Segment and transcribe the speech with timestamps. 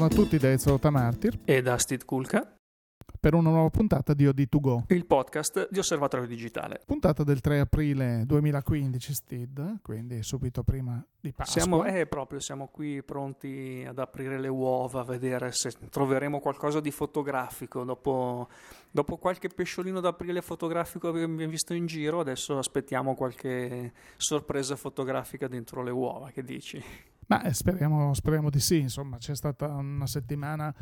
[0.00, 2.54] buongiorno a tutti da Ezio Tamartir e da Steve Kulka
[3.20, 6.80] per una nuova puntata di OD2Go, il podcast di Osservatorio Digitale.
[6.86, 11.60] Puntata del 3 aprile 2015, Steve, quindi subito prima di Pasqua.
[11.60, 16.80] Siamo, eh, proprio, siamo qui pronti ad aprire le uova, a vedere se troveremo qualcosa
[16.80, 17.84] di fotografico.
[17.84, 18.48] Dopo,
[18.90, 25.46] dopo qualche pesciolino d'aprile fotografico che abbiamo visto in giro, adesso aspettiamo qualche sorpresa fotografica
[25.46, 26.82] dentro le uova, che dici?
[27.30, 30.74] Ma eh, speriamo, speriamo di sì, insomma c'è stata una settimana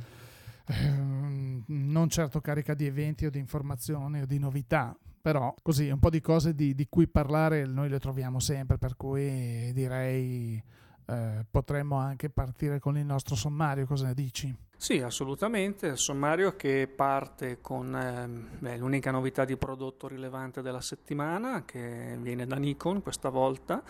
[0.71, 5.99] Ehm, non certo carica di eventi o di informazioni o di novità, però così un
[5.99, 10.63] po' di cose di, di cui parlare noi le troviamo sempre, per cui direi
[11.07, 14.55] eh, potremmo anche partire con il nostro sommario, cosa ne dici?
[14.81, 18.29] Sì, assolutamente, il sommario che parte con eh,
[18.59, 23.83] beh, l'unica novità di prodotto rilevante della settimana che viene da Nikon questa volta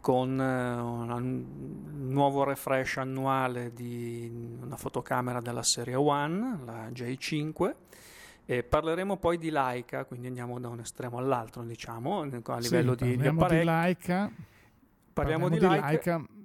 [0.00, 1.44] con eh, un
[2.10, 7.74] nuovo refresh annuale di una fotocamera della serie One, la J5
[8.44, 13.04] e parleremo poi di Leica, quindi andiamo da un estremo all'altro, diciamo, a livello sì,
[13.04, 13.58] di, di apparecchi.
[13.58, 14.30] Di Leica,
[15.12, 16.35] parliamo, parliamo di, di Leica, Leica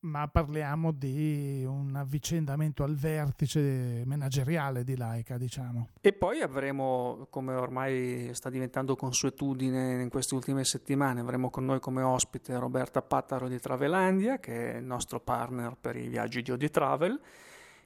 [0.00, 5.88] ma parliamo di un avvicendamento al vertice manageriale di Laika, diciamo.
[6.00, 11.80] E poi avremo, come ormai sta diventando consuetudine in queste ultime settimane, avremo con noi
[11.80, 16.52] come ospite Roberta Pattaro di Travelandia, che è il nostro partner per i viaggi di
[16.52, 17.20] Odi Travel.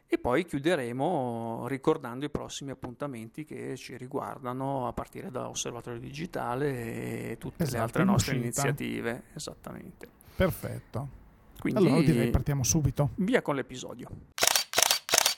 [0.07, 7.31] E poi chiuderemo ricordando i prossimi appuntamenti che ci riguardano a partire da Osservatorio Digitale
[7.31, 8.67] e tutte esatto, le altre nostre uscita.
[8.67, 9.23] iniziative.
[9.33, 10.07] Esattamente.
[10.37, 11.21] Perfetto.
[11.63, 13.11] Quindi allora direi partiamo subito.
[13.19, 14.09] Via con l'episodio.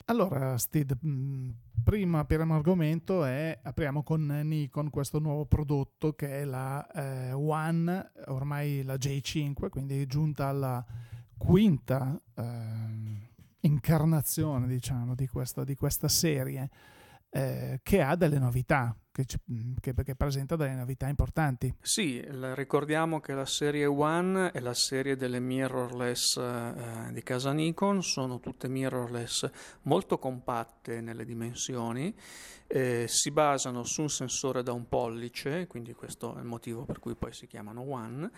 [0.07, 1.51] Allora, Steve, mm,
[1.83, 8.13] prima apriamo argomento e apriamo con Nikon questo nuovo prodotto che è la eh, One,
[8.29, 10.83] ormai la J5, quindi giunta alla
[11.37, 12.43] quinta eh,
[13.61, 16.71] incarnazione, diciamo, di questa, di questa serie
[17.29, 21.73] eh, che ha delle novità che, mm, che, che, presenta delle novità importanti.
[21.81, 22.21] Sì,
[22.55, 28.41] ricordiamo che la serie One è la serie delle mirrorless eh, di casa Nikon, sono
[28.41, 29.49] tutte mirrorless
[29.83, 32.13] molto compatte nelle dimensioni,
[32.67, 36.99] eh, si basano su un sensore da un pollice, quindi questo è il motivo per
[36.99, 38.29] cui poi si chiamano One,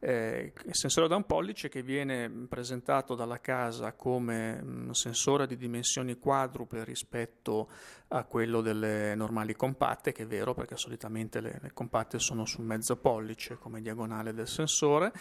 [0.00, 5.56] eh, sensore da un pollice che viene presentato dalla casa come un mm, sensore di
[5.56, 7.70] dimensioni quadruple rispetto
[8.08, 12.96] a quello delle normali compatte che vero perché solitamente le, le, compatte sono sul mezzo
[12.96, 15.12] pollice come diagonale del sensore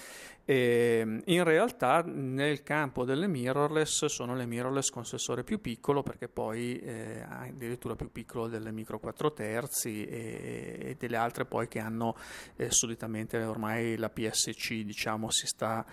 [0.48, 6.04] e ehm, in realtà nel campo delle mirrorless sono le mirrorless con sensore più piccolo
[6.04, 11.68] perché poi eh, addirittura più piccolo delle micro 4 terzi e, e delle altre poi
[11.68, 12.16] che hanno
[12.58, 15.84] eh, solitamente ormai la PSC diciamo si, sta,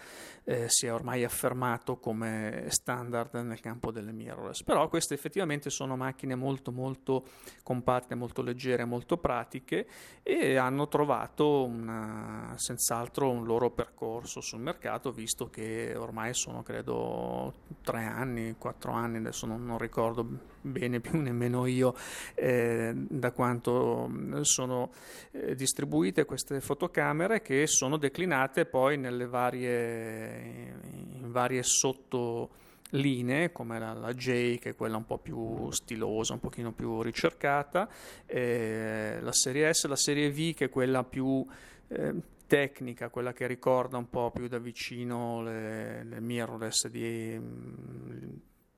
[0.45, 4.65] eh, si è ormai affermato come standard nel campo delle mirrorless.
[4.65, 7.27] Però queste effettivamente sono macchine molto molto
[7.63, 9.87] compatte molto leggere molto pratiche
[10.23, 17.54] e hanno trovato una, senz'altro un loro percorso sul mercato, visto che ormai sono credo
[17.82, 20.26] tre anni, quattro anni, adesso non, non ricordo
[20.60, 21.94] bene più nemmeno io
[22.34, 24.10] eh, da quanto
[24.42, 24.91] sono
[25.30, 30.74] eh, distribuite queste fotocamere che sono declinate poi nelle varie,
[31.20, 32.50] in varie sotto
[32.92, 37.03] linee come la, la, J che è quella un po' più stilosa, un pochino più
[37.03, 37.88] ricercata,
[38.26, 41.44] eh, la serie S, la serie V che è quella più
[41.88, 42.14] eh,
[42.53, 48.29] tecnica, quella che ricorda un po' più da vicino le, le mirrorless di, mm,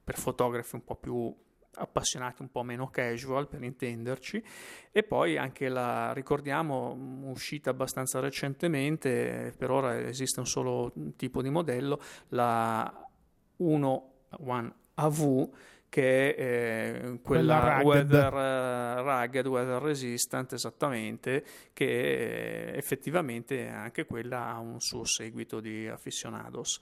[0.05, 1.35] per fotografi un po' più
[1.73, 4.41] appassionati un po' meno casual per intenderci.
[4.93, 11.43] E poi anche la ricordiamo mm, uscita abbastanza recentemente per ora esiste un solo tipo
[11.43, 13.09] di modello la
[13.57, 15.51] 1 One AV
[15.95, 18.11] che è eh, quella, quella rugged.
[18.11, 25.61] Weather, uh, rugged, weather resistant esattamente, che eh, effettivamente anche quella ha un suo seguito
[25.61, 26.81] di aficionados.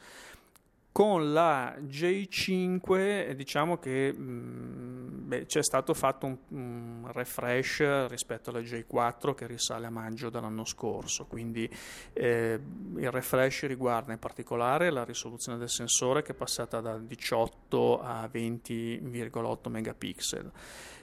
[0.93, 8.51] Con la J5 diciamo che mh, mm, beh, c'è stato fatto un, un, refresh rispetto
[8.51, 11.67] alla J4 che risale a maggio dell'anno scorso, quindi
[12.13, 12.61] eh,
[12.97, 18.29] il refresh riguarda in particolare la risoluzione del sensore che è passata da 18 a
[18.31, 20.53] 20,8 megapixel.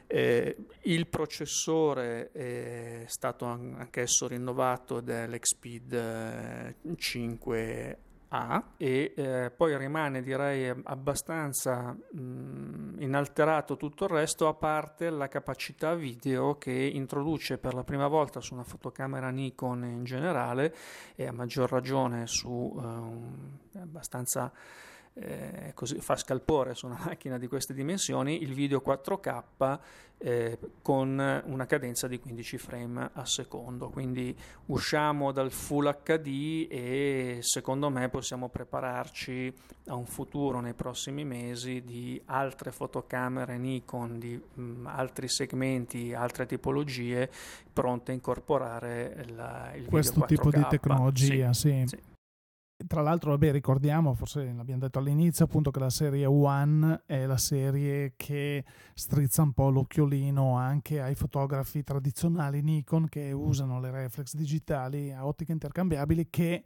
[0.06, 7.97] Eh, il processore è stato anch'esso rinnovato dell'Xpeed 5 eh,
[8.29, 15.27] ha e eh, poi rimane direi abbastanza mh, inalterato tutto il resto a parte la
[15.27, 20.75] capacità video che introduce per la prima volta su una fotocamera Nikon in generale
[21.15, 24.51] e a maggior ragione su eh, abbastanza
[25.19, 29.80] eh, così, fa scalpore su una macchina di queste dimensioni il video 4K
[30.21, 33.89] eh, con una cadenza di 15 frame a secondo.
[33.89, 34.36] Quindi
[34.68, 39.54] usciamo dal Full HD e secondo me possiamo prepararci
[39.88, 46.13] a un futuro nei prossimi mesi di altre fotocamere Nikon, di mh, mm, altri segmenti,
[46.13, 47.30] altre tipologie
[47.71, 51.54] pronte a incorporare la, il questo tipo di tecnologia.
[51.54, 51.83] Sì, sì.
[51.88, 52.08] sì.
[52.87, 57.37] Tra l'altro, vabbè, ricordiamo, forse l'abbiamo detto all'inizio, appunto che la serie One è la
[57.37, 64.33] serie che strizza un po' l'occhiolino anche ai fotografi tradizionali Nikon che usano le reflex
[64.33, 66.63] digitali a ottiche intercambiabili che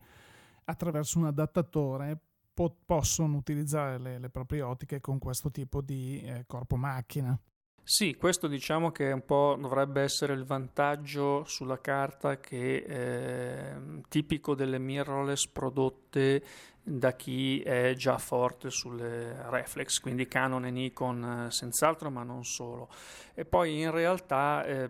[0.65, 2.19] attraverso un adattatore
[2.53, 7.35] po- possono utilizzare le, le, proprie ottiche con questo tipo di eh, corpo macchina.
[7.85, 13.75] Sì, questo diciamo che un po' dovrebbe essere il vantaggio sulla carta che è
[14.07, 16.41] tipico delle mirrorless prodotte
[16.85, 22.43] da chi è già forte sulle reflex, quindi Canon e Nikon eh, senz'altro, ma non
[22.43, 22.89] solo.
[23.33, 24.89] E poi in realtà eh,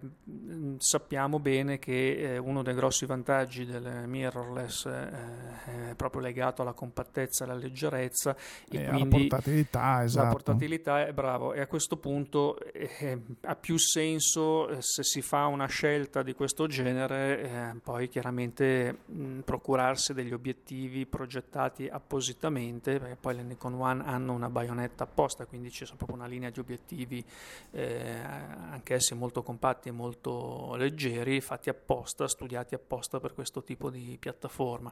[0.78, 6.74] sappiamo bene che eh, uno dei grossi vantaggi delle mirrorless eh, è proprio legato alla
[6.74, 8.36] compattezza e alla leggerezza
[8.70, 10.26] e, e quindi la portatilità, esatto.
[10.26, 15.22] La portatilità è bravo e a questo punto eh, ha più senso eh, se si
[15.22, 23.00] fa una scelta di questo genere poi chiaramente mh, procurarsi degli obiettivi progettati fatti appositamente,
[23.00, 26.60] perché poi le Nikon One hanno una baionetta apposta, quindi c'è proprio una linea di
[26.60, 27.24] obiettivi,
[27.72, 28.20] eh,
[28.72, 34.92] anch'essi molto compatti e molto leggeri, fatti apposta, studiati apposta per questo tipo di piattaforma.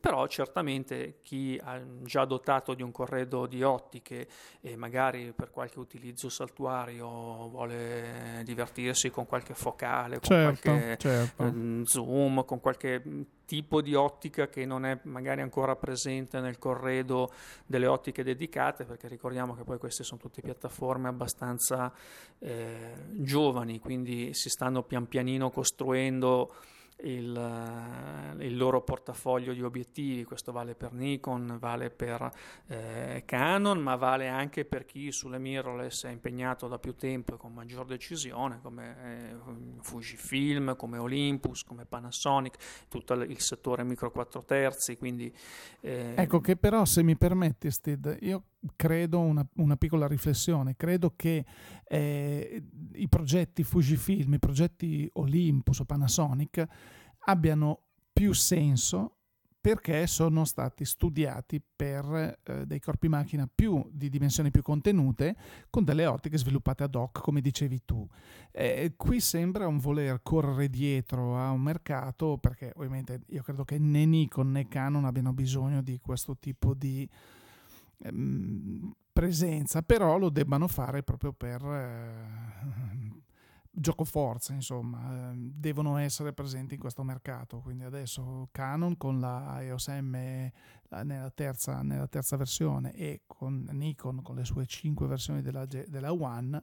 [0.00, 4.28] Però certamente chi ha già dotato di un corredo di ottiche
[4.60, 11.44] e magari per qualche utilizzo saltuario vuole divertirsi con qualche focale, con certo, qualche certo.
[11.44, 13.02] Eh, zoom, con qualche
[13.50, 17.32] tipo di ottica che non è magari ancora presente nel corredo
[17.66, 21.92] delle ottiche dedicate, perché ricordiamo che poi queste sono tutte piattaforme abbastanza
[22.38, 26.54] eh, giovani, quindi si stanno pian pianino costruendo
[27.02, 32.30] il, eh, il, loro portafoglio di obiettivi, questo vale per Nikon, vale per
[32.66, 37.36] eh, Canon, ma vale anche per chi sulle mirrorless è impegnato da più tempo e
[37.36, 39.36] con maggior decisione, come eh,
[39.80, 44.96] Fujifilm, come Olympus, come Panasonic, tutto il settore micro 4 terzi.
[44.96, 45.32] Quindi,
[45.80, 46.14] eh...
[46.16, 48.42] Ecco che però se mi permetti Steve, io
[48.76, 51.44] credo una, una, piccola riflessione, credo che
[51.84, 52.62] eh,
[52.94, 56.66] i progetti Fujifilm, i progetti Olympus o Panasonic
[57.26, 59.16] abbiano più senso
[59.60, 65.36] perché sono stati studiati per eh, dei corpi macchina più di dimensioni più contenute
[65.68, 68.06] con delle ottiche sviluppate ad hoc, come dicevi tu.
[68.52, 73.78] Eh, qui sembra un voler correre dietro a un mercato perché ovviamente io credo che
[73.78, 77.06] né Nikon né Canon abbiano bisogno di questo tipo di
[78.02, 83.18] ehm, presenza, però lo debbano fare proprio per eh,
[83.70, 87.60] gioco forza, insomma, ehm, devono essere presenti in questo mercato.
[87.60, 90.50] Quindi adesso Canon con la EOS M
[91.02, 96.12] nella terza, nella terza versione e con Nikon con le sue cinque versioni della, della
[96.12, 96.62] One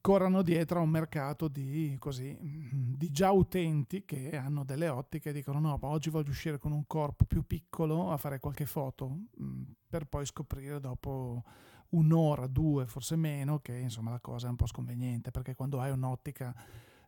[0.00, 5.32] corrano dietro a un mercato di, così, di già utenti che hanno delle ottiche e
[5.32, 9.26] dicono no, ma oggi voglio uscire con un corpo più piccolo a fare qualche foto
[9.40, 11.42] mm, per poi scoprire dopo
[11.90, 15.90] un'ora, due, forse meno, che insomma la cosa è un po' sconveniente perché quando hai
[15.90, 16.54] un'ottica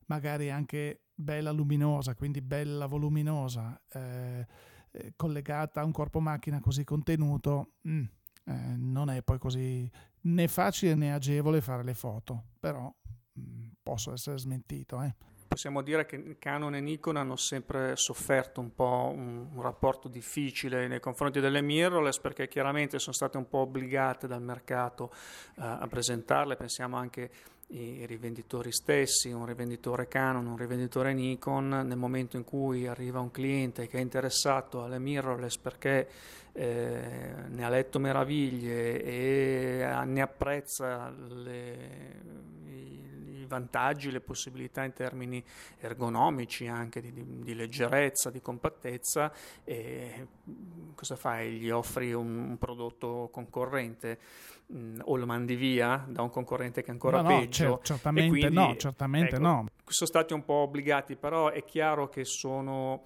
[0.06, 4.46] magari anche bella luminosa, quindi bella voluminosa, eh,
[4.90, 8.04] eh collegata a un corpo macchina così contenuto, mm,
[8.44, 9.90] eh, non è poi così
[10.22, 12.92] né facile né agevole fare le foto, però
[13.38, 15.02] mm, posso essere smentito.
[15.02, 15.14] Eh.
[15.48, 20.86] Possiamo dire che Canon e Nikon hanno sempre sofferto un po' un, un, rapporto difficile
[20.86, 25.12] nei confronti delle mirrorless perché chiaramente sono state un po' obbligate dal mercato
[25.56, 27.30] uh, a presentarle, pensiamo anche
[27.70, 33.30] i rivenditori stessi, un rivenditore Canon, un rivenditore Nikon, nel momento in cui arriva un
[33.30, 36.08] cliente che è interessato alle mirrorless perché
[36.52, 42.22] eh, ne ha letto meraviglie e ne apprezza le,
[42.66, 45.42] i, i, vantaggi, le possibilità in termini
[45.78, 49.32] ergonomici, anche di, di, di leggerezza, di compattezza,
[49.64, 50.26] e
[50.94, 51.58] cosa fai?
[51.58, 54.18] Gli offri un, un prodotto concorrente?
[54.70, 57.64] mh, o lo mandi via da un concorrente che è ancora no, peggio.
[57.64, 59.66] No, cer- certamente quindi, no, certamente ecco, no.
[59.84, 63.02] Sono stati un po' obbligati, però è chiaro che sono...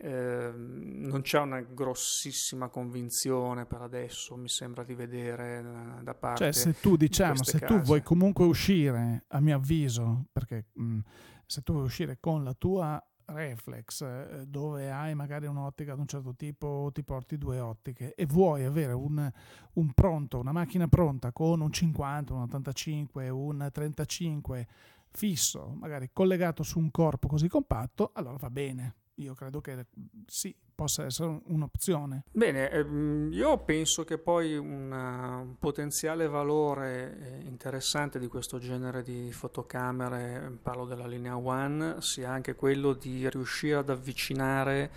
[0.00, 6.44] Eh, non c'è una grossissima convinzione per adesso, mi sembra di vedere da, da parte.
[6.44, 7.66] Cioè, se tu diciamo, se case.
[7.66, 10.98] tu vuoi comunque uscire, a mio avviso, perché mh,
[11.46, 16.06] se tu vuoi uscire con la tua reflex, eh, dove hai magari un'ottica di un
[16.06, 19.30] certo tipo, ti porti due ottiche e vuoi avere un,
[19.74, 24.68] un pronto, una macchina pronta con un 50, un 85, un 35
[25.10, 28.94] fisso, magari collegato su un corpo così compatto, allora va bene.
[29.16, 29.86] Io credo che
[30.26, 32.24] sì, possa essere un'opzione.
[32.30, 39.32] Bene, ehm, io penso che poi un potenziale valore eh, interessante di questo genere di
[39.32, 44.90] fotocamere, parlo della linea One, sia anche quello di riuscire ad avvicinare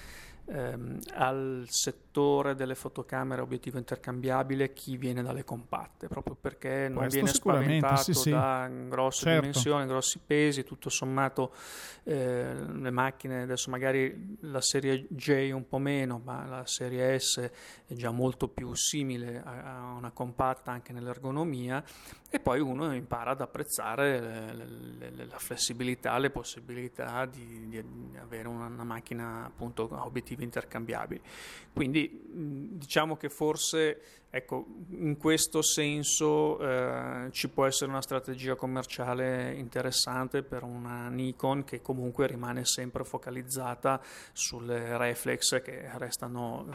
[0.50, 7.16] ehm, al settore delle fotocamere obiettivo intercambiabile chi viene dalle compatte, proprio perché non Questo
[7.16, 9.40] viene spaventato sì, da grosse certo.
[9.40, 11.54] dimensioni, grossi pesi, tutto sommato
[12.04, 17.40] eh, le macchine, adesso magari la serie J un po' meno, ma la serie S
[17.86, 21.84] è già molto più simile a, a una compatta anche nell'ergonomia
[22.32, 28.18] e poi uno impara ad apprezzare le, le, le, la flessibilità, le possibilità di, di
[28.20, 31.22] avere una, una macchina appunto a obiettivi intercambiabili.
[31.74, 32.22] Quindi
[32.78, 40.44] diciamo che forse ecco, in questo senso eh, ci può essere una strategia commerciale interessante
[40.44, 46.68] per una Nikon che comunque rimane sempre focalizzata sulle reflex che restano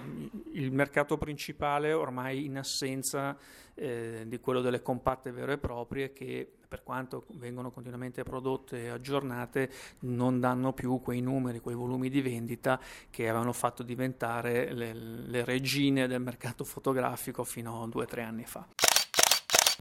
[0.52, 3.36] il mercato principale ormai in assenza
[3.74, 8.88] eh, di quello delle compatte vere e proprie che per quanto vengono continuamente prodotte e
[8.88, 14.92] aggiornate, non danno più quei numeri, quei volumi di vendita che avevano fatto diventare le,
[14.92, 18.66] le regine del mercato fotografico fino a due o tre anni fa.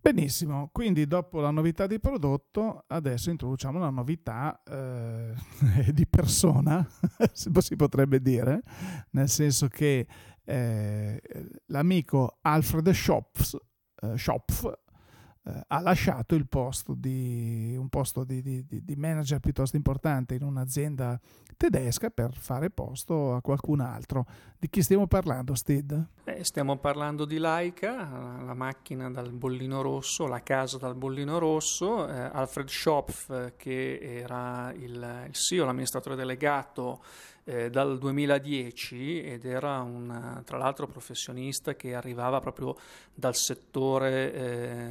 [0.03, 5.33] Benissimo, quindi dopo la novità di prodotto, adesso introduciamo una novità eh,
[5.91, 6.87] di persona,
[7.33, 8.61] si potrebbe dire,
[9.11, 10.05] nel senso che
[10.45, 11.21] eh,
[11.67, 13.57] l'amico Alfred Schopf,
[13.99, 14.81] eh, Schopf
[15.45, 20.43] eh, ha lasciato il posto di un posto di, di, di, manager piuttosto importante in
[20.43, 21.19] un'azienda
[21.57, 24.25] tedesca per fare posto a qualcun altro.
[24.57, 26.07] Di chi stiamo parlando, Steve?
[26.23, 32.07] Eh, stiamo parlando di Laika, la macchina dal bollino rosso, la casa dal bollino rosso.
[32.07, 37.01] Eh, Alfred Schopf, che era il, il CEO, l'amministratore delegato
[37.45, 42.75] eh, dal 2010 ed era un, tra l'altro professionista che arrivava proprio
[43.13, 44.87] dal settore eh,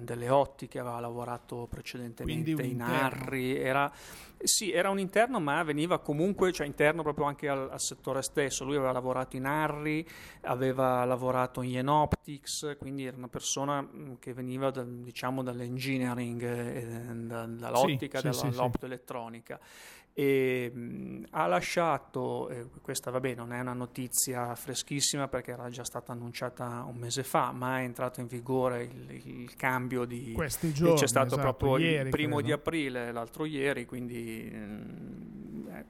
[0.00, 2.80] delle ottiche, aveva lavorato precedentemente in.
[2.80, 3.90] Arri, era,
[4.38, 8.64] sì, era un interno ma veniva comunque, cioè interno proprio anche al, al, settore stesso,
[8.64, 10.06] lui aveva lavorato in Arri,
[10.42, 17.14] aveva lavorato in Yenoptics, quindi era una persona mm, che veniva da, diciamo dall'engineering, eh,
[17.14, 19.58] da, dall'ottica, sì, sì, dall'optoelettronica.
[19.62, 25.68] Sì, e mh, ha lasciato, eh, questa vabbè non è una notizia freschissima perché era
[25.68, 30.32] già stata annunciata un mese fa, ma è entrato in vigore il, il cambio di...
[30.32, 32.46] Questi giorni, c'è stato esatto, proprio ieri, il primo credo.
[32.46, 34.50] di aprile, l'altro ieri, quindi...
[34.50, 35.84] Mh, eh,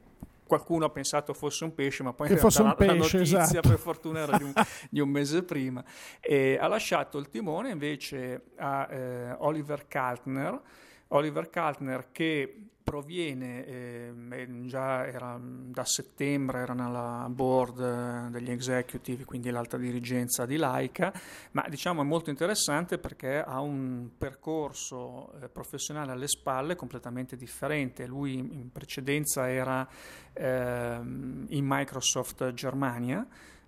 [0.45, 3.23] qualcuno ha pensato fosse un pesce, ma poi che in realtà fosse un pesce, la
[3.23, 3.69] notizia esatto.
[3.69, 4.53] per fortuna era di un,
[4.91, 5.85] di un mese prima.
[6.21, 10.61] E ha lasciato il timone invece a eh, Oliver Kaltner,
[11.09, 14.13] Oliver Kaltner che proviene, eh,
[14.67, 21.13] già era da settembre, era nella board eh, degli executive, quindi l'alta dirigenza di Laika,
[21.51, 28.07] ma diciamo è molto interessante perché ha un percorso eh, professionale alle spalle completamente differente.
[28.07, 29.85] Lui in precedenza era
[30.33, 33.27] ehm, in Microsoft Germania,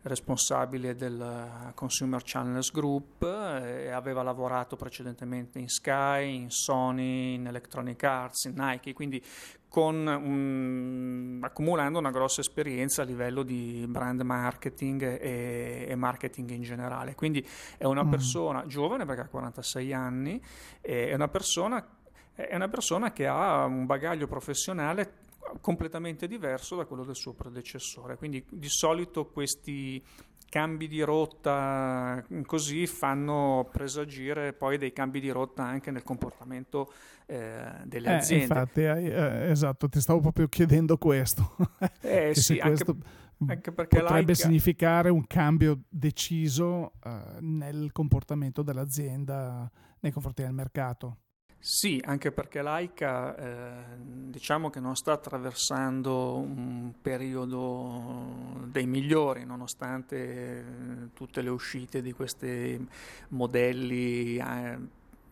[0.09, 7.47] responsabile del Consumer Channels Group eh, e aveva lavorato precedentemente in Sky, in Sony, in
[7.47, 9.23] Electronic Arts, in Nike, quindi
[9.69, 16.63] con, um, accumulando una grossa esperienza a livello di brand marketing e, e marketing in
[16.63, 17.15] generale.
[17.15, 17.47] Quindi
[17.77, 18.11] è una mm.
[18.11, 20.43] persona giovane perché ha 46 anni,
[20.81, 21.87] è una persona,
[22.35, 25.27] è una persona che ha un bagaglio professionale
[25.61, 28.17] completamente diverso da quello del suo predecessore.
[28.17, 30.03] Quindi di solito questi
[30.49, 36.91] cambi di rotta così fanno presagire poi dei cambi di rotta anche nel comportamento
[37.27, 38.45] eh, delle eh, aziende.
[38.45, 41.57] Infatti, eh, esatto, ti stavo proprio chiedendo questo.
[42.01, 42.97] Eh, sì, questo
[43.41, 44.35] anche, anche perché potrebbe Laika...
[44.35, 51.19] significare un cambio deciso eh, nel comportamento dell'azienda nei confronti del mercato.
[51.61, 60.17] Sì, anche perché Laika eh, diciamo che non sta attraversando un periodo dei migliori, nonostante
[60.17, 60.65] eh,
[61.15, 62.87] tutte le uscite di questi
[63.31, 64.79] modelli eh,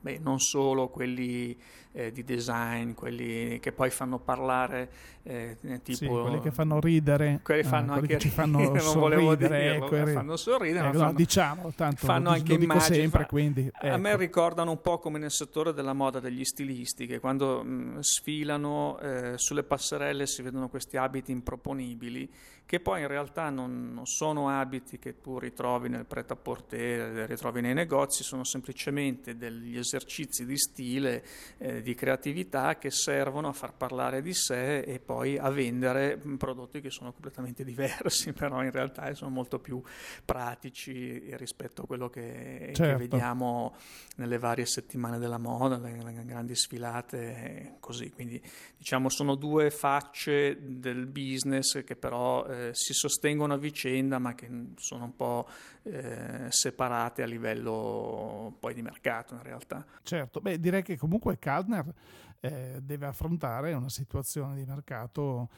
[0.07, 1.57] beh, non solo quelli
[1.91, 4.89] eh, di design, quelli che poi fanno parlare,
[5.25, 5.97] eh, tipo...
[5.97, 7.41] Sì, quelli che fanno ridere.
[7.43, 9.73] Quelli eh, fanno quelli anche ci fanno non sorridere.
[9.73, 13.21] Dirlo, ecco, fanno sorridere, eh, no, fanno, diciamo, tanto fanno lo, anche lo immagini, sempre,
[13.23, 13.87] fa, quindi, ecco.
[13.87, 14.19] A me ecco.
[14.19, 19.33] ricordano un po' come nel settore della moda degli stilisti, che quando mh, sfilano eh,
[19.37, 22.31] sulle passerelle si vedono questi abiti improponibili
[22.67, 27.75] che poi in realtà non, non sono abiti che tu ritrovi nel pret-à-porter, ritrovi nei
[27.75, 29.96] negozi, sono semplicemente degli esercizi
[30.45, 31.25] di stile,
[31.59, 36.81] eh, di creatività che servono a far parlare di sé e poi a vendere prodotti
[36.81, 39.83] che sono completamente diversi, però in realtà sono molto più
[40.25, 42.83] pratici rispetto a quello che, certo.
[42.83, 43.75] che vediamo
[44.17, 48.11] nelle varie settimane della moda, le, le grandi sfilate, così.
[48.11, 48.43] Quindi
[48.77, 54.49] diciamo sono due facce del business che però eh, si sostengono a vicenda ma che
[54.77, 55.49] sono un po'
[55.85, 59.86] eh, separate a livello poi di mercato in realtà.
[60.03, 61.93] Certo, beh direi che comunque Kaldner
[62.41, 65.49] eh, deve affrontare una situazione di mercato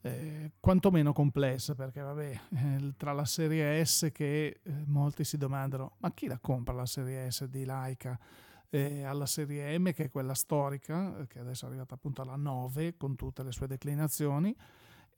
[0.00, 5.96] eh, quantomeno complessa perché vabbè eh, tra la serie S che eh, molti si domandano
[5.98, 8.18] ma chi la compra la serie S di Laika?
[8.70, 12.96] Eh, alla serie M che è quella storica che adesso è arrivata appunto alla 9
[12.96, 14.54] con tutte le sue declinazioni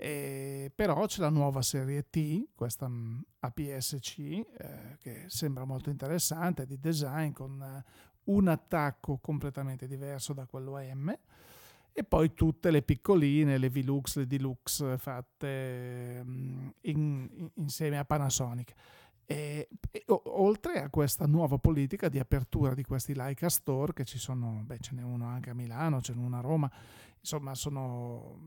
[0.03, 6.65] e, però c'è la nuova serie T, questa mm, APS-C, eh, che sembra molto interessante,
[6.65, 7.85] di design con eh,
[8.25, 11.13] un attacco completamente diverso da quello M
[11.93, 18.05] e poi tutte le piccoline, le Velux, le Deluxe fatte mm, in, in, insieme a
[18.05, 18.73] Panasonic.
[19.27, 24.19] E, e, oltre a questa nuova politica di apertura di questi Leica Store, che ci
[24.19, 26.71] sono, beh, ce n'è uno anche a Milano, ce n'è uno a Roma,
[27.19, 28.39] insomma sono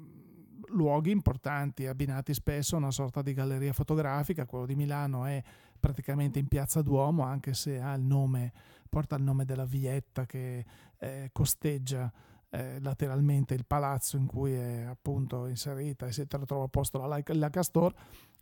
[0.67, 4.45] luoghi importanti, abbinati spesso a una sorta di galleria fotografica.
[4.45, 5.41] Quello di Milano è
[5.79, 8.51] praticamente in Piazza Duomo, anche se ha il nome,
[8.93, 10.63] porta il nome della vietta che
[10.99, 12.13] eh, costeggia
[12.51, 17.19] eh, lateralmente il palazzo in cui è appunto inserita e si trova a posto la,
[17.25, 17.91] la Castor,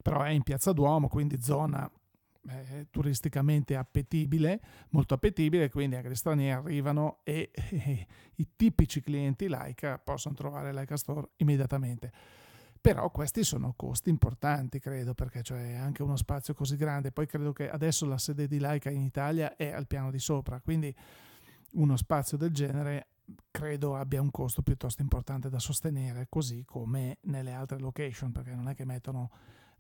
[0.04, 1.90] però è in Piazza Duomo, quindi zona
[2.50, 9.48] eh, turisticamente appetibile, molto appetibile, quindi anche gli stranieri arrivano e, e i tipici clienti
[9.48, 12.12] Laika possono trovare Laika Store immediatamente.
[12.82, 17.12] Però questi sono costi importanti, credo, perché cioè anche uno spazio così grande.
[17.12, 20.60] Poi credo che adesso la sede di Laika in Italia è al piano di sopra,
[20.60, 20.94] quindi
[21.74, 23.08] uno spazio del genere
[23.52, 28.68] credo abbia un costo piuttosto importante da sostenere, così come nelle altre location, perché non
[28.68, 29.30] è che mettono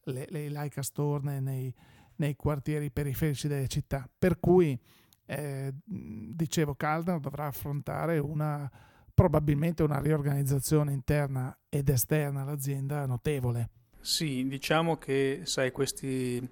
[0.03, 1.73] le, le Leica Store nei,
[2.17, 4.07] nei quartieri periferici delle città.
[4.15, 4.79] Per cui,
[5.25, 8.69] eh, dicevo, Caldner dovrà affrontare una,
[9.13, 13.69] probabilmente una riorganizzazione interna ed esterna all'azienda notevole.
[13.99, 16.47] Sì, diciamo che sai, questi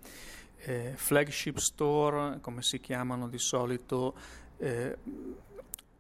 [0.58, 4.16] eh, flagship store, come si chiamano di solito,
[4.58, 4.98] eh,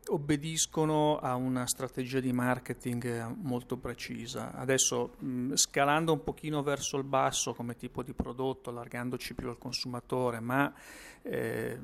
[0.07, 4.53] obbediscono a una strategia di marketing molto precisa.
[4.53, 9.57] Adesso mh, scalando un pochino verso il basso come tipo di prodotto, allargandoci più al
[9.57, 10.73] consumatore, ma
[11.21, 11.79] eh,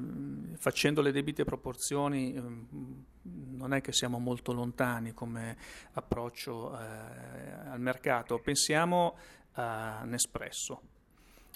[0.58, 3.04] facendo le debite proporzioni mh,
[3.58, 5.58] non è che siamo molto lontani come
[5.94, 8.40] approccio eh, al mercato.
[8.40, 9.18] Pensiamo
[9.54, 10.94] a Nespresso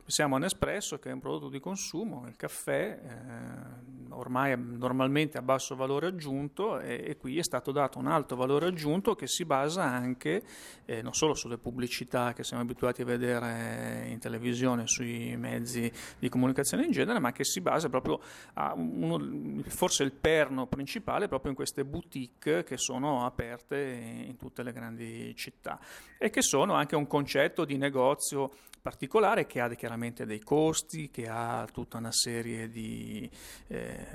[0.09, 5.43] Pensiamo a Nespresso che è un prodotto di consumo, il caffè, eh, ormai normalmente a
[5.43, 9.45] basso valore aggiunto e, e, qui è stato dato un alto valore aggiunto che si
[9.45, 10.41] basa anche
[10.85, 16.27] eh, non solo sulle pubblicità che siamo abituati a vedere in televisione, sui mezzi di
[16.27, 18.19] comunicazione in genere, ma che si basa proprio
[18.53, 23.77] a uno, forse il perno principale proprio in queste boutique che sono aperte
[24.25, 25.79] in tutte le grandi città
[26.17, 28.49] e che sono anche un concetto di negozio
[28.81, 33.29] particolare che ha chiaramente dei costi, che ha tutta una serie di
[33.67, 34.07] eh,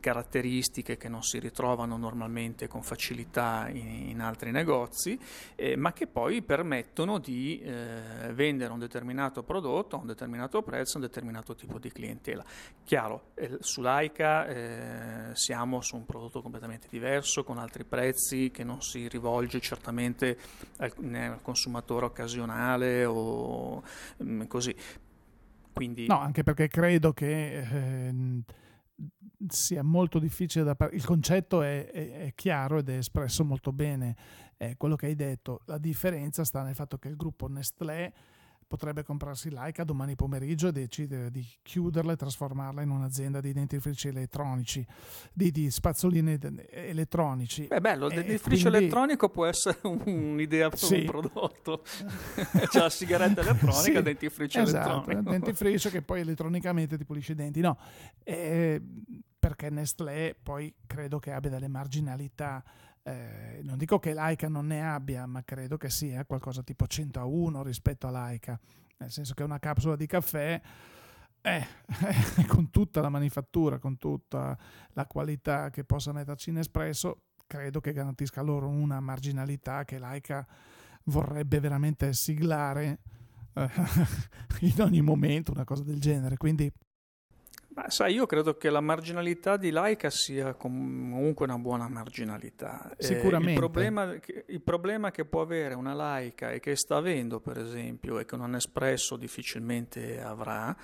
[0.00, 5.18] caratteristiche che non si ritrovano normalmente con facilità in, in altri negozi,
[5.54, 10.96] eh, ma che poi permettono di eh, vendere un determinato prodotto a un determinato prezzo,
[10.96, 12.44] a un determinato tipo di clientela.
[12.84, 18.64] Chiaro, eh, su Laika eh, siamo su un prodotto completamente diverso, con altri prezzi, che
[18.64, 20.38] non si rivolge certamente
[20.78, 23.82] al, al consumatore occasionale o
[24.46, 24.74] così.
[25.72, 26.06] Quindi...
[26.06, 28.14] No, anche perché credo che eh,
[29.48, 30.98] sia molto difficile da parlare.
[30.98, 34.16] Il concetto è, è, è, chiaro ed è espresso molto bene.
[34.56, 35.62] È quello che hai detto.
[35.66, 38.12] La differenza sta nel fatto che il gruppo Nestlé
[38.72, 44.08] potrebbe comprarsi Laika domani pomeriggio e decidere di chiuderla e trasformarla in un'azienda di dentifrici
[44.08, 44.82] elettronici,
[45.30, 46.38] di, di spazzoline
[46.70, 47.66] elettronici.
[47.66, 48.86] Beh, bello, il dentifricio quindi...
[48.86, 50.94] elettronico può essere un'idea per sì.
[50.94, 51.82] un prodotto.
[52.70, 55.30] C'è la sigaretta elettronica, sì, dentifricio esatto, elettronico.
[55.30, 57.60] dentifricio che poi elettronicamente ti pulisce i denti.
[57.60, 57.76] No,
[58.24, 58.80] eh,
[59.38, 62.64] perché Nestlé poi credo che abbia delle marginalità
[63.04, 67.20] eh, non dico che Laika non ne abbia, ma credo che sia qualcosa tipo 100
[67.20, 68.58] a 1 rispetto a Laika,
[68.98, 70.60] nel senso che una capsula di caffè
[71.40, 71.66] eh,
[72.46, 74.56] con tutta la manifattura, con tutta
[74.92, 80.46] la qualità che possa metterci in espresso, credo che garantisca loro una marginalità che Laika
[81.04, 83.00] vorrebbe veramente siglare
[83.54, 83.68] eh,
[84.60, 86.36] in ogni momento, una cosa del genere.
[86.36, 86.72] Quindi
[87.74, 92.94] ma sai, io credo che la marginalità di Laika sia comunque una buona marginalità.
[92.98, 93.50] Sicuramente.
[93.50, 97.58] Eh, il, problema, il, problema, che può avere una Laika e che sta avendo, per
[97.58, 100.76] esempio, e che un espresso difficilmente avrà,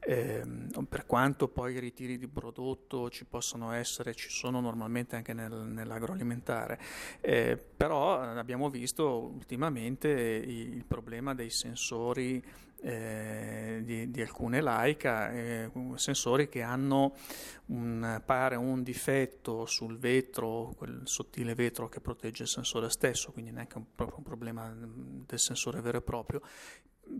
[0.00, 0.42] eh,
[0.88, 5.52] per quanto poi i ritiri di prodotto ci possono essere, ci sono normalmente anche nel,
[5.52, 6.80] nell'agroalimentare,
[7.20, 12.42] eh, però abbiamo visto ultimamente il problema dei sensori
[12.82, 17.14] eh, di, di, alcune Leica, eh, sensori che hanno
[17.66, 23.52] un, pare un difetto sul vetro, quel sottile vetro che protegge il sensore stesso, quindi
[23.52, 26.42] neanche un, un problema del sensore vero e proprio,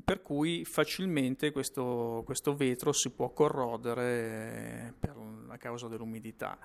[0.04, 6.58] per cui facilmente questo, questo vetro si può corrodere per la causa dell'umidità.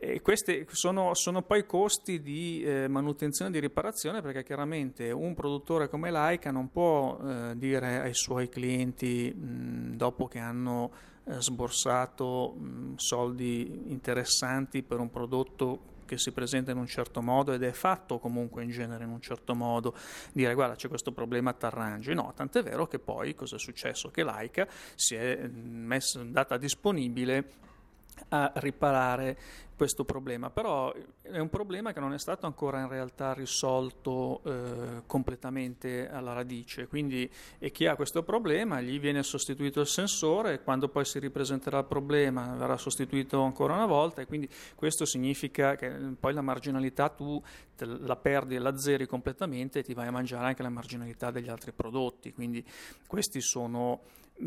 [0.00, 5.34] E questi sono, sono, poi costi di eh, manutenzione e di riparazione perché chiaramente un
[5.34, 10.92] produttore come Laika non può eh, dire ai suoi clienti mh, dopo che hanno
[11.24, 17.52] eh, sborsato mh, soldi interessanti per un prodotto che si presenta in un certo modo
[17.52, 19.94] ed è fatto comunque in genere in un certo modo,
[20.32, 22.14] dire guarda c'è questo problema, t'arrangi.
[22.14, 24.10] No, tant'è vero che poi cosa è successo?
[24.10, 27.66] Che Laika si è messa, data disponibile
[28.28, 29.36] a riparare
[29.78, 35.02] questo problema, però è un problema che non è stato ancora in realtà risolto eh,
[35.06, 40.88] completamente alla radice, quindi e chi ha questo problema gli viene sostituito il sensore quando
[40.88, 45.88] poi si ripresenterà il problema verrà sostituito ancora una volta e quindi questo significa che
[46.18, 47.40] poi la marginalità tu
[47.76, 51.48] la perdi e la zeri completamente e ti vai a mangiare anche la marginalità degli
[51.48, 52.66] altri prodotti, quindi
[53.06, 54.00] questi sono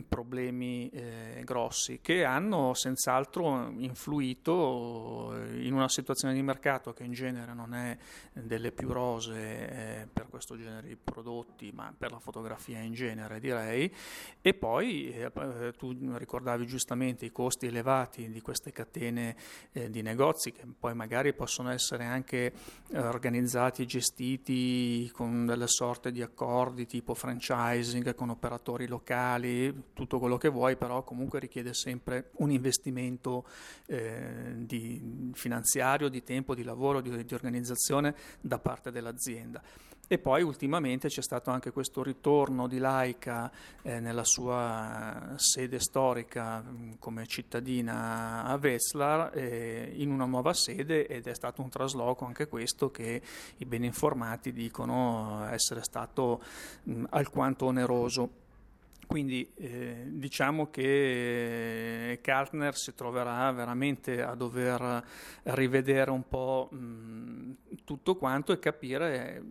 [0.07, 7.53] problemi eh, grossi che hanno senz'altro influito in una situazione di mercato che in genere
[7.53, 7.97] non è
[8.33, 13.39] delle più rose eh, per questo genere di prodotti, ma per la fotografia in genere
[13.39, 13.93] direi.
[14.41, 19.35] E poi eh, eh tu ricordavi giustamente i costi elevati di queste catene
[19.71, 22.53] eh, di negozi che poi magari possono essere anche
[22.89, 30.19] eh, organizzati e gestiti con delle sorte di accordi tipo franchising con operatori locali tutto
[30.19, 33.45] quello che vuoi, però comunque richiede sempre un investimento
[33.87, 39.61] eh, di finanziario, di tempo, di lavoro, di, di organizzazione da parte dell'azienda.
[40.11, 43.49] E poi ultimamente c'è stato anche questo ritorno di Laika
[43.81, 51.07] eh, nella sua sede storica mm, come cittadina a Wetzlar eh, in una nuova sede
[51.07, 53.21] ed è stato un trasloco anche questo che
[53.55, 56.43] i ben informati dicono essere stato
[56.83, 58.39] mh, mm, alquanto oneroso.
[59.11, 65.05] Quindi eh, diciamo che Kartner si troverà veramente a dover
[65.43, 69.43] rivedere un po' mh, tutto quanto e capire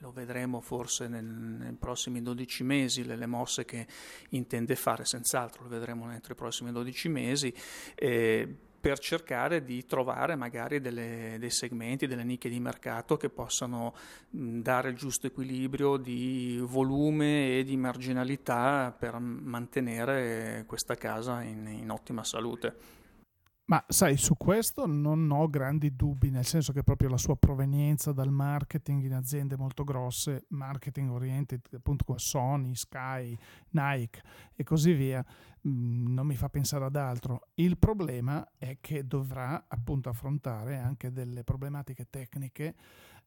[0.00, 3.86] lo vedremo forse nel, nei prossimi 12 mesi, le, le, mosse che
[4.32, 7.54] intende fare, senz'altro lo vedremo entro i prossimi 12 mesi.
[7.94, 13.94] Eh, per cercare di trovare magari delle, dei segmenti, delle nicchie di mercato che possano
[14.28, 21.88] dare il giusto equilibrio di volume e di marginalità per mantenere questa casa in, in
[21.88, 23.03] ottima salute.
[23.66, 28.12] Ma sai, su questo non ho grandi dubbi, nel senso che proprio la sua provenienza
[28.12, 33.34] dal marketing in aziende molto grosse, marketing oriented appunto con Sony, Sky,
[33.70, 34.22] Nike
[34.54, 35.24] e così via,
[35.66, 37.48] mm, non mi fa pensare ad altro.
[37.54, 42.74] Il problema è che dovrà appunto affrontare anche delle problematiche tecniche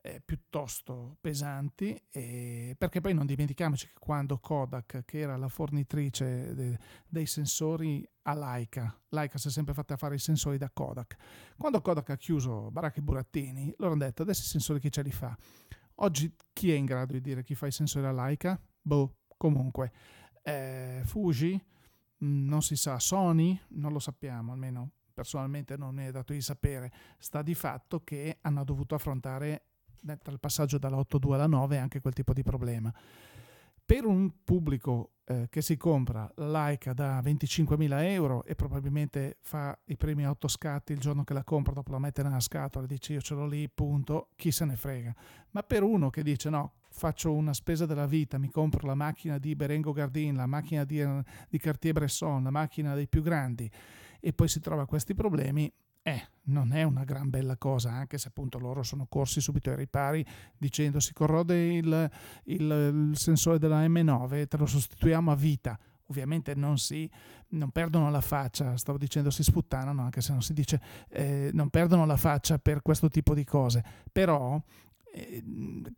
[0.08, 6.54] eh, piuttosto pesanti, eh, perché poi non dimentichiamoci che quando Kodak, che era la fornitrice
[6.56, 11.18] de, dei sensori a Leica, Leica si è sempre fatta fare i sensori da Kodak,
[11.58, 15.12] quando Kodak ha chiuso Baracchi Burattini, loro hanno detto adesso i sensori chi ce li
[15.12, 15.38] fa?
[15.96, 18.60] Oggi chi è in grado di dire chi fa i sensori a Leica?
[18.82, 19.92] Boh, comunque.
[20.42, 21.62] Eh, Fuji?
[22.24, 23.00] Mm, non si sa.
[23.00, 23.60] Sony?
[23.70, 26.94] Non lo sappiamo, almeno personalmente non mi è dato di sapere.
[27.18, 29.64] Sta di fatto che hanno dovuto affrontare
[30.02, 32.94] tra il passaggio dalla 8.2 alla 9 anche quel tipo di problema.
[33.86, 39.96] Per un pubblico eh, che si compra Leica da 25.000 euro e probabilmente fa i
[39.96, 43.14] primi 8 scatti il giorno che la compra, dopo la mette nella scatola e dice
[43.14, 45.16] io ce l'ho lì, punto, chi se ne frega.
[45.52, 49.38] Ma per uno che dice no, faccio una spesa della vita, mi compro la macchina
[49.38, 51.02] di Berengo Gardin, la macchina di,
[51.48, 53.72] di Cartier-Bresson, la macchina dei più grandi
[54.20, 55.72] e poi si trova questi problemi,
[56.08, 59.76] eh, non è una gran bella cosa, anche se appunto loro sono corsi subito ai
[59.76, 60.26] ripari
[60.58, 62.10] dicendo si corrode il,
[62.46, 65.78] il, il sensore della M9, te lo sostituiamo a vita.
[66.10, 67.12] Ovviamente non si
[67.50, 71.70] non perdono la faccia, stavo dicendo si sputtanano, anche se non si dice, eh, non
[71.70, 74.62] perdono la faccia per questo tipo di cose, però
[75.14, 75.44] eh,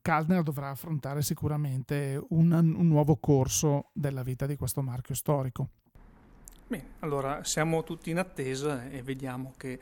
[0.02, 5.70] Kaldner dovrà affrontare sicuramente un, un nuovo corso della vita di questo marchio storico.
[6.70, 9.80] Bene, allora siamo tutti in attesa e vediamo che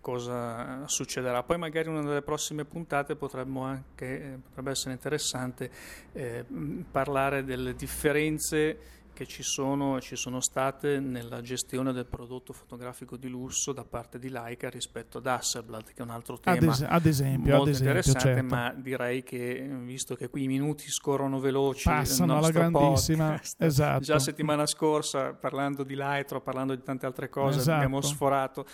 [0.00, 1.44] cosa succederà.
[1.44, 3.14] Poi magari una delle prossime puntate
[3.62, 5.70] anche, eh, potrebbe essere interessante
[6.10, 6.44] eh,
[6.90, 13.28] parlare delle differenze che ci sono, ci sono, state nella gestione del prodotto fotografico di
[13.28, 16.84] lusso da parte di Leica rispetto ad Hasselblad, che è un altro tema ad, es-
[16.86, 18.54] ad esempio, molto ad esempio, interessante, certo.
[18.54, 23.28] ma direi che visto che qui i minuti scorrono veloci, passano alla grandissima.
[23.44, 24.00] Podcast, esatto.
[24.02, 27.76] Già settimana scorsa, parlando di Lightro, parlando di tante altre cose, esatto.
[27.76, 28.66] abbiamo sforato.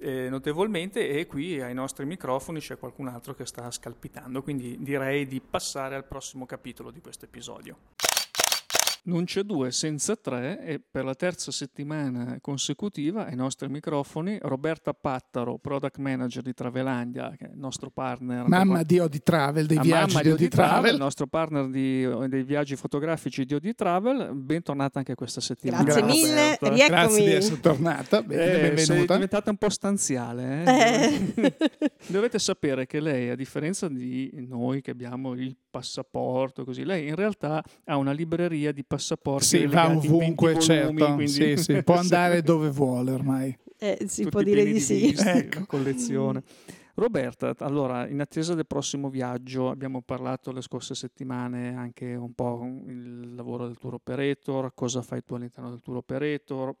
[0.00, 5.26] Eh, notevolmente e qui ai nostri microfoni c'è qualcun altro che sta scalpitando, quindi direi
[5.26, 7.76] di passare al prossimo capitolo di questo episodio.
[9.06, 14.94] Non c'è due senza tre e per la terza settimana consecutiva ai nostri microfoni Roberta
[14.94, 18.48] Pattaro, product manager di Travelandia, che è il nostro partner.
[18.48, 20.70] Mamma di Odi Travel, dei Ah, viaggi mamma di Odi Travel.
[20.72, 24.34] Travel, il nostro partner di- dei viaggi fotografici di Odi Travel.
[24.36, 25.82] Bentornata anche questa settimana.
[25.84, 26.22] Grazie Grazie.
[26.22, 26.68] mille, Roberta.
[26.70, 26.88] rieccomi.
[26.88, 29.12] Grazie di essere tornata, bene, Eh, sei benvenuta.
[29.14, 30.64] diventata un po' stanziale.
[30.64, 31.20] eh?
[31.36, 31.54] Eh.
[32.08, 37.16] Dovete sapere che lei, a differenza di noi che abbiamo il passaporto, così, lei in
[37.16, 41.14] realtà ha una libreria di passaporti Sì, va relegati in 20 ovunque, volumi, certo.
[41.14, 43.58] quindi- Sì, sì, può andare dove vuole ormai.
[43.76, 45.00] Eh, si tutti può dire di sì.
[45.08, 45.56] visti, Ecco.
[45.58, 46.42] una collezione.
[46.96, 52.64] Roberta, allora, in attesa del prossimo viaggio, abbiamo parlato le scorse settimane anche un po'
[52.86, 56.72] il lavoro del tour operator, cosa fai tu all'interno del tour operator,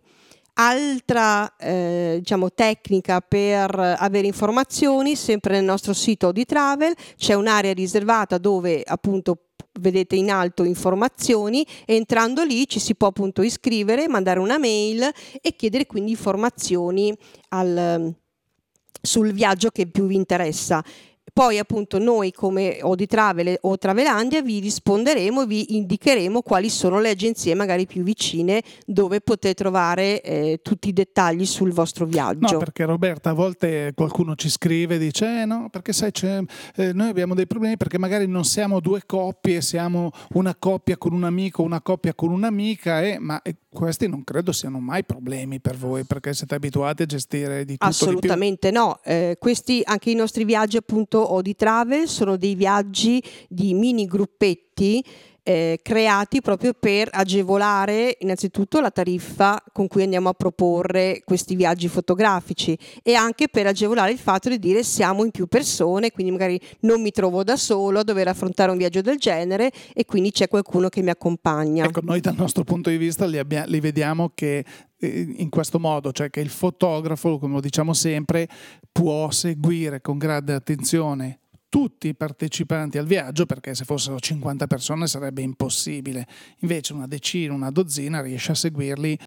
[0.54, 7.72] Altra eh, diciamo, tecnica per avere informazioni, sempre nel nostro sito di Travel, c'è un'area
[7.72, 9.49] riservata dove appunto
[9.80, 15.10] vedete in alto informazioni entrando lì ci si può appunto iscrivere, mandare una mail
[15.42, 17.16] e chiedere quindi informazioni
[17.50, 18.14] al,
[19.02, 20.84] sul viaggio che più vi interessa.
[21.34, 27.00] Poi appunto noi come Odi Travel o Travelandia vi risponderemo e vi indicheremo quali sono
[27.00, 32.54] le agenzie magari più vicine dove potete trovare eh, tutti i dettagli sul vostro viaggio.
[32.54, 36.12] No, perché Roberta, a volte qualcuno ci scrive e dice: eh no, perché sai,
[36.76, 41.14] eh, noi abbiamo dei problemi perché magari non siamo due coppie, siamo una coppia con
[41.14, 45.60] un amico, una coppia con un'amica, e, ma e questi non credo siano mai problemi
[45.60, 50.16] per voi perché siete abituati a gestire di tutto Assolutamente no, eh, questi anche i
[50.16, 55.04] nostri viaggi appunto o di travel sono dei viaggi di mini gruppetti
[55.44, 61.88] eh, creati proprio per agevolare innanzitutto la tariffa con cui andiamo a proporre questi viaggi
[61.88, 66.60] fotografici e anche per agevolare il fatto di dire siamo in più persone, quindi magari
[66.82, 70.48] non mi trovo da solo a dover affrontare un viaggio del genere e quindi c'è
[70.48, 71.86] qualcuno che mi accompagna.
[71.86, 74.66] Ecco, noi dal nostro punto di vista li, abbia- li vediamo che
[74.98, 78.48] eh, in questo modo, cioè che il fotografo, come lo diciamo sempre,
[78.92, 85.08] può seguire con grande attenzione tutti i partecipanti al viaggio perché se fossero 50 persone
[85.08, 86.28] sarebbe impossibile
[86.60, 89.18] invece una decina, una dozzina riesce a seguirli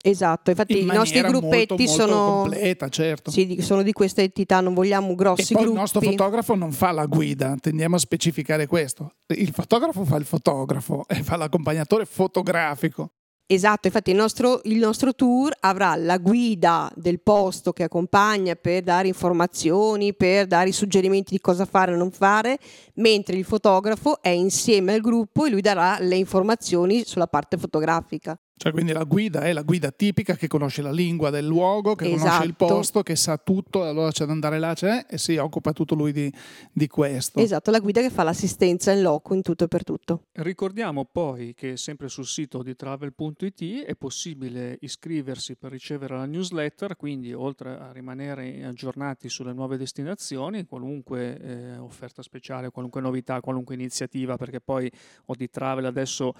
[0.00, 4.22] Esatto, infatti in i nostri gruppetti molto, molto sono, completa certo sì, sono di questa
[4.22, 5.76] entità, non vogliamo e grossi poi gruppi.
[5.76, 9.14] il nostro fotografo non fa la guida, tendiamo a specificare questo.
[9.26, 13.10] Il fotografo fa il fotografo e fa l'accompagnatore fotografico.
[13.50, 18.82] Esatto, infatti il nostro, il nostro, tour avrà la guida del posto che accompagna per
[18.82, 22.58] dare informazioni, per dare suggerimenti di cosa fare o non fare,
[22.96, 28.38] mentre il fotografo è insieme al gruppo e lui darà le informazioni sulla parte fotografica.
[28.58, 32.06] Cioè, quindi la guida è la guida tipica che conosce la lingua del luogo, che
[32.06, 32.18] esatto.
[32.18, 32.66] conosce il esatto.
[32.66, 36.10] posto, che sa tutto, allora c'è da andare là c'è, e si occupa tutto lui
[36.10, 36.30] di,
[36.72, 37.38] di, questo.
[37.38, 40.24] Esatto, la guida che fa l'assistenza in loco in tutto e per tutto.
[40.32, 46.96] Ricordiamo poi che sempre sul sito di travel.it è possibile iscriversi per ricevere la newsletter,
[46.96, 53.76] quindi oltre a rimanere aggiornati sulle nuove destinazioni, qualunque eh, offerta speciale, qualunque novità, qualunque
[53.76, 54.90] iniziativa, perché poi
[55.26, 56.34] Odi Travel adesso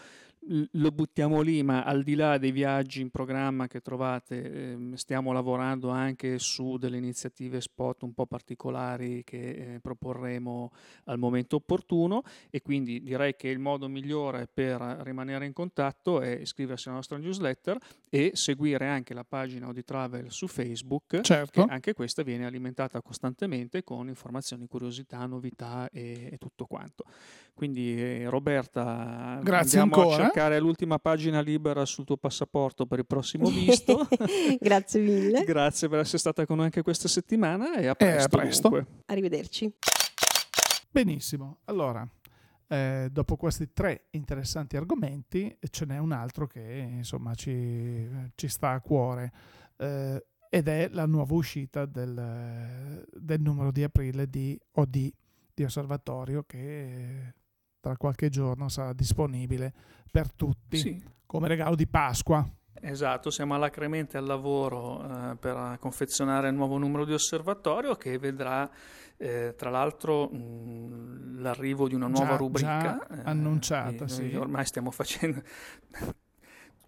[0.72, 5.33] lo buttiamo lì, ma al di là dei viaggi in programma che trovate, eh, stiamo
[5.33, 10.72] lavorando anche su delle iniziative spot un po' particolari che eh, proporremo
[11.05, 16.38] al momento opportuno e quindi direi che il modo migliore per rimanere in contatto è
[16.40, 21.66] iscriversi alla nostra newsletter e seguire anche la pagina Audi Travel su Facebook, certo.
[21.68, 27.05] anche questa viene alimentata costantemente con informazioni, curiosità, novità e, e tutto quanto.
[27.59, 30.31] Quindi eh, Roberta, Grazie ancora.
[30.38, 34.09] A cercare l'ultima pagina libera sul tuo passaporto per il prossimo visto.
[34.61, 35.44] Grazie mille.
[35.44, 38.37] Grazie per essere stata con noi anche questa settimana e a presto.
[38.37, 38.87] Eh, a presto.
[39.07, 39.72] Arrivederci.
[40.90, 42.09] Benissimo, allora,
[42.68, 46.61] eh, dopo questi tre interessanti argomenti ce n'è un altro che
[46.96, 49.33] insomma ci, ci sta a cuore.
[49.77, 55.12] Eh, ed è la nuova uscita del, del numero di aprile di OD
[55.53, 57.35] di osservatorio che
[57.88, 59.72] tra qualche giorno sarà disponibile
[60.11, 61.03] per tutti sì.
[61.24, 62.46] come regalo di Pasqua.
[62.81, 68.70] Esatto, siamo alacremente al lavoro eh, per confezionare il nuovo numero di osservatorio che vedrà
[69.16, 72.79] eh, tra l'altro mh, l'arrivo di una nuova già, rubrica.
[72.79, 74.35] Già eh, annunciata, sì.
[74.35, 75.42] Ormai stiamo facendo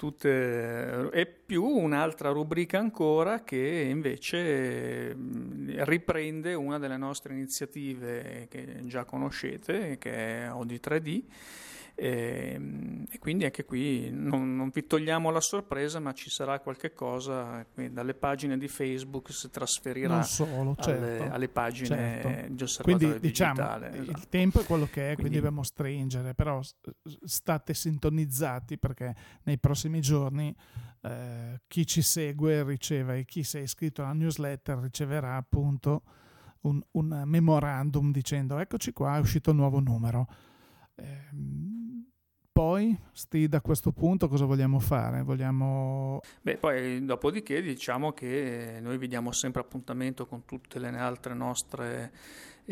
[0.00, 9.04] tutte, e più un'altra rubrica ancora che invece riprende una delle nostre iniziative che già
[9.04, 11.22] conoscete, che è Audi 3D
[12.00, 16.58] e, ehm, e, quindi anche qui non, non, vi togliamo la sorpresa, ma ci sarà
[16.60, 22.54] qualche cosa dalle pagine di Facebook si trasferirà solo, certo, alle, alle, pagine certo.
[22.54, 23.90] di osservatorio quindi, diciamo, digitale.
[23.90, 24.18] Diciamo, esatto.
[24.18, 26.62] il tempo è quello che è, quindi, quindi dobbiamo stringere, però
[27.24, 30.56] state sintonizzati perché nei prossimi giorni
[31.02, 36.02] eh, chi ci segue riceve e chi si è iscritto alla newsletter riceverà appunto
[36.62, 40.26] un, un memorandum dicendo eccoci qua, è uscito il nuovo numero.
[40.94, 41.28] Eh,
[42.60, 45.22] poi, Sti, da questo punto cosa vogliamo fare?
[45.22, 46.20] Vogliamo...
[46.42, 52.12] Beh, poi dopodiché diciamo che noi vi diamo sempre appuntamento con tutte le altre nostre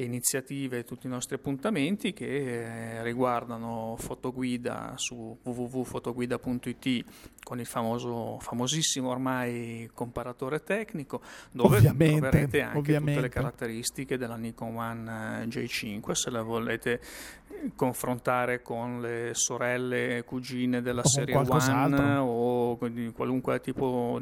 [0.05, 7.05] iniziative, tutti i nostri appuntamenti che eh, riguardano fotoguida su www.fotoguida.it
[7.43, 13.13] con il famoso, famosissimo ormai comparatore tecnico dove ovviamente, troverete anche ovviamente.
[13.13, 17.01] tutte le caratteristiche della Nikon One eh, J5 se la volete
[17.75, 24.21] confrontare con le sorelle cugine della o serie One o di qualunque tipo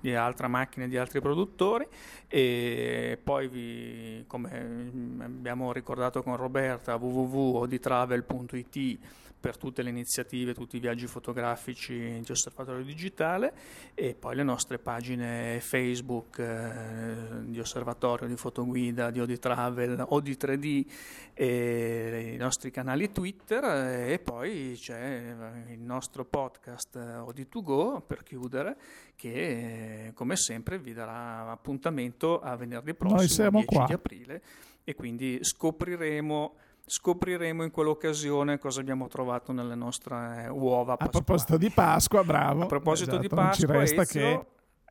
[0.00, 1.86] di altra macchina di altri produttori
[2.28, 8.98] e poi vi, come abbiamo ricordato con Roberta www.oditravel.it
[9.46, 13.54] per tutte le iniziative, tutti i viaggi fotografici di osservatorio digitale
[13.94, 20.84] e poi le nostre pagine Facebook eh, di osservatorio, di fotoguida, di Oditravel, Odi3D
[21.32, 25.36] e i nostri canali Twitter eh, e poi c'è
[25.68, 28.76] il nostro podcast eh, Odi2Go per chiudere
[29.14, 33.84] che come sempre vi darà appuntamento a venerdì prossimo, Noi siamo 10 qua.
[33.86, 34.42] di aprile
[34.82, 36.54] e quindi scopriremo
[36.88, 41.08] scopriremo in quell'occasione cosa abbiamo trovato nelle nostre uova pasquali.
[41.08, 42.62] A proposito di Pasqua, bravo.
[42.62, 44.46] A proposito esatto, di Pasqua, non ci resta Ezio,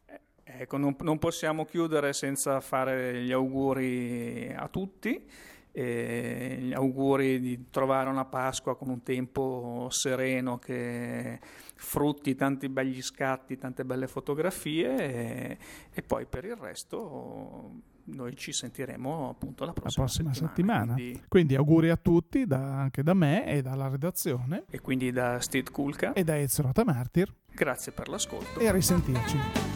[0.06, 0.14] che...
[0.44, 5.26] Eh, ecco, non, non, possiamo chiudere senza fare gli auguri a tutti.
[5.78, 11.40] E gli auguri di trovare una Pasqua con un tempo sereno che
[11.76, 15.58] frutti tanti begli scatti, tante belle fotografie e,
[15.92, 17.72] e poi per il resto
[18.06, 20.78] noi ci sentiremo appunto la prossima, la prossima settimana.
[20.80, 20.94] settimana.
[20.94, 21.24] Quindi...
[21.28, 21.56] quindi...
[21.56, 24.66] auguri a tutti, da, anche da me e dalla redazione.
[24.70, 26.14] E quindi da Steve Kulka.
[26.14, 27.34] E da Ezio Martir.
[27.52, 28.60] Grazie per l'ascolto.
[28.60, 29.75] E a risentirci.